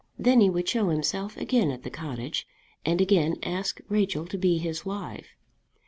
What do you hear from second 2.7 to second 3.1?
and